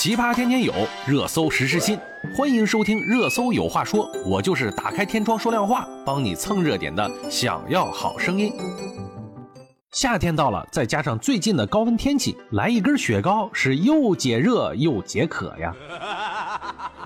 [0.00, 0.72] 奇葩天天有，
[1.08, 1.98] 热搜时时新。
[2.32, 7.10] 欢迎收听《热搜有话说》，我就是打开天窗说亮话，帮你蹭热点的。
[7.28, 8.52] 想要好声音。
[9.90, 15.74] 夏天到了，再加上最近的高温天气，来一根雪糕是又解热又解渴呀。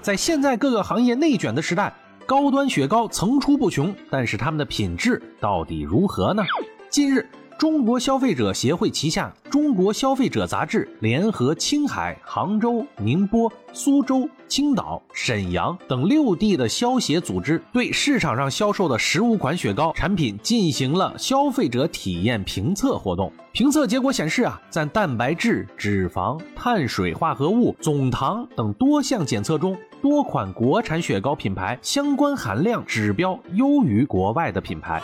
[0.02, 1.90] 在现在各个行业内卷的时代，
[2.26, 6.42] 高端雪糕层出不穷，但是它们的品质到底如何呢？
[6.90, 7.26] 近日。
[7.62, 23.32] 中国消费者协会旗下《中国消费者》杂志联合青海、杭州、宁波、苏州、青岛、沈阳等六地的消协组织，对市场上销售的十五款雪糕产品进行了消费者体验评测活动。
[23.52, 35.00] 评测结果显示啊，在蛋白质、脂肪、碳水化合物、总糖等多项检测中，多款国产雪糕品牌相关含量指标优于国外的品牌。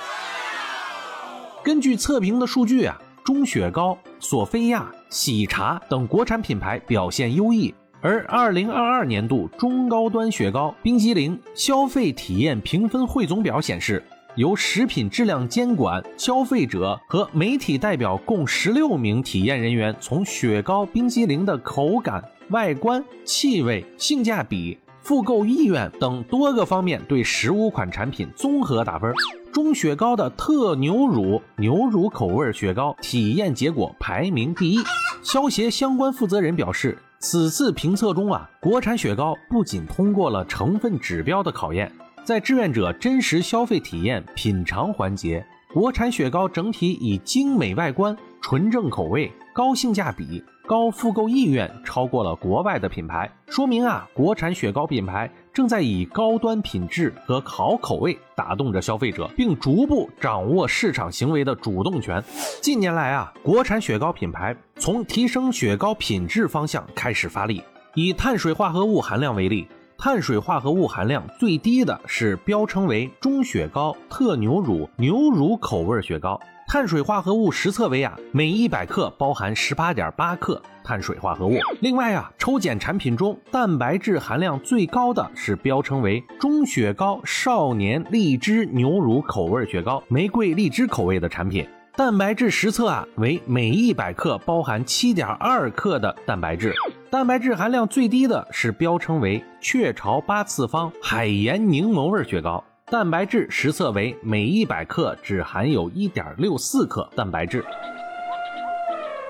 [1.68, 7.74] 根据测评的数据啊，中雪糕、索菲亚、喜茶等国产品牌表现优异。
[8.00, 14.02] 而二零二二年度中高端雪糕冰激凌消费体验评分汇总表显示，
[14.34, 29.12] 由食品质量监管、消费者和媒体代表共十六名体验人员，从雪糕冰激凌的口感、外观、气味、性价比、复购意愿等多个方面，对十五款产品综合打分。
[29.52, 34.78] 中雪糕的特牛乳牛乳口味雪糕体验结果排名第一。
[35.22, 41.90] 消协相关负责人表示，此次评测中啊，国产雪糕不仅通过了成分指标的考验，
[42.24, 50.42] 在志愿者真实消费体验品尝环节，国产雪糕整体以精美外观、纯正口味、高性价比。
[50.68, 62.22] 高复购意愿超过了国外的品牌，说明啊，国产雪糕品牌正在以高端品质和好口味打动着消费者，并逐步掌握市场行为的主动权。
[62.60, 67.62] 近年来啊，国产雪糕品牌从提升雪糕品质方向开始发力。
[67.94, 69.66] 以碳水化合物含量为例，
[70.00, 76.40] 碳水化合物含量最低的是标称为中雪糕特牛乳牛乳口味雪糕。
[76.68, 81.58] 碳水化合物实测为啊，每一百克包含十八点八克碳水化合物。
[81.80, 96.72] 另外啊，抽检产品中蛋白质含量最高的是标称为中雪糕少年荔枝牛乳口味雪糕，玫瑰荔枝口味的产品，蛋白质实测啊为每一百克包含七点二克的蛋白质。
[97.10, 102.62] 蛋白质含量最低的是标称为雀巢八次方海盐柠檬味雪糕。
[102.84, 107.64] 蛋白质实测为每一百克只含有一点六四克蛋白质。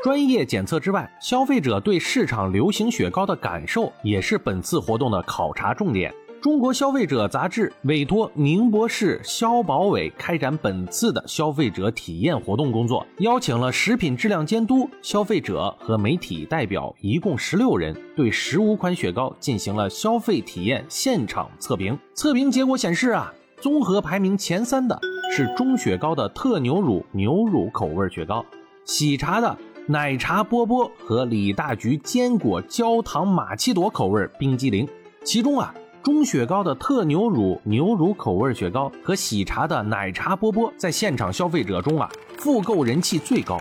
[0.02, 6.12] 专业检测之外，消费者对市场流行雪糕的感受也是本次活动的考察重点。
[6.40, 21.98] 中国消费者杂志委托宁波市消保委开展本次的消费者体验活动工作，邀请了食品质量监督、消费者和媒体代表一共十六人，对十五款雪糕进行了消费体验现场测评。
[22.14, 23.32] 测评结果显示啊。
[23.60, 24.96] 综合排名前三的
[25.32, 28.46] 是中雪糕的特牛乳牛乳口味雪糕，
[28.84, 34.86] 喜茶的奶茶波波和李大菊坚果焦糖玛奇朵口味冰激凌。
[35.24, 35.74] 其中啊，
[36.08, 42.08] 中雪糕的特牛乳牛乳口味雪糕和喜茶的奶茶波波在现场消费者中啊，
[42.38, 43.60] 复购人气最高。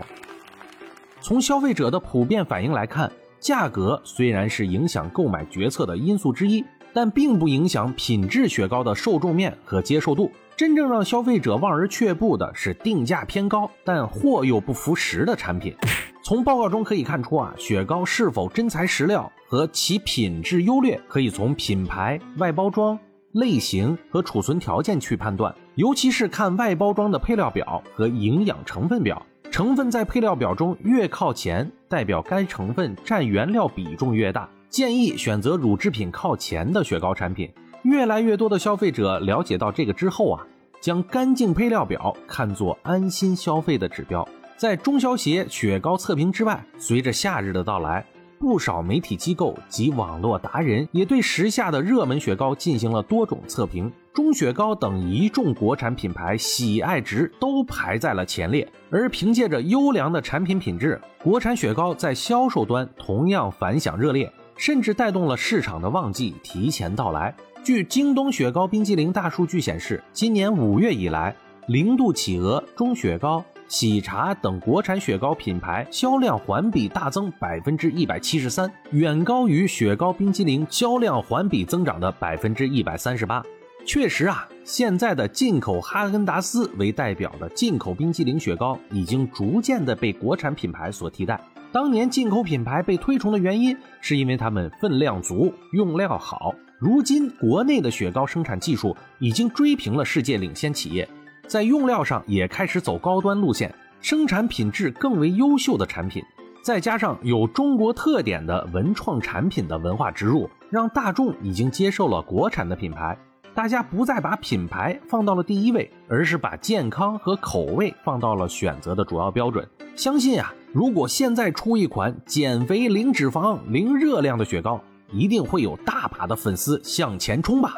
[1.20, 6.64] 从消费者的普遍反应来看，价格虽然是影响购买决策的因素之一。
[6.94, 10.32] 但并不影响品质雪糕的受众面和接受度。
[10.56, 15.76] 真正让消费者望而却步的是定价偏高但货又不符实的产品。
[16.24, 22.98] 从报告中可以看出啊，雪糕是否真材实料和其品质优劣，可以从品牌、外包装、
[23.32, 25.54] 类型和储存条件去判断。
[25.74, 34.46] 尤其是看外包装的配料表和营养成分表，成分在配料表中越靠前，代表该成分占原料比重越大。
[34.68, 37.50] 建议选择乳制品靠前的雪糕产品。
[37.84, 40.46] 越来越多的消费者了解到这个之后啊，
[40.78, 44.28] 将干净配料表看作安心消费的指标。
[44.58, 48.04] 在中消协雪糕测评之外，随着夏日的到来，
[48.38, 53.90] 不少媒体机构及网络达人也对时下的热门雪糕进行了多种测评。
[54.12, 58.66] 中雪糕等一众国产品牌喜爱值都排在了前列。
[58.90, 64.32] 而凭借着优良的产品品质，国产雪糕在销售端同样反响热烈。
[64.56, 67.32] 甚至带动了市场的旺季提前到来。
[67.62, 71.36] 据京东雪糕冰激凌大数据显示，今年五月以来，
[71.68, 83.44] 零度企鹅、中雪糕、喜茶等国产雪糕品牌销量环比大增百分之一百七十三，远高于雪糕冰激凌销量环比增长的百分之一百三十八。
[83.84, 91.38] 确实啊，现在的进口哈根达斯为代表的进口冰激凌雪糕已经逐渐的被国产品牌所替代。
[91.70, 96.54] 当年进口品牌被推崇的原因，是因为它们分量足、用料好。
[96.78, 101.06] 如今国内的雪糕生产技术已经追平了世界领先企业，
[101.48, 106.22] 在用料上也开始走高端路线，生产品质更为优秀的产品，
[106.62, 113.18] 再加上有中国特点的文创产品的文化植入，让大众已经接受了国产的品牌。
[113.54, 119.66] 大家不再把品牌放到了第一位，而是把健康和口味放到了选择的主要标准。
[119.96, 124.78] 相信啊，如果现在出一款减肥、零脂肪、零热量的雪糕，
[125.10, 127.74] 一定会有大把的粉丝向前冲吧。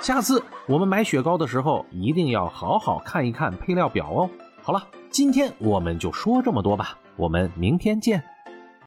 [0.00, 4.30] 下次我们买雪糕的时候，一定要好好看一看配料表哦。
[4.62, 8.24] 好了，今天我们就说这么多吧，我们明天见。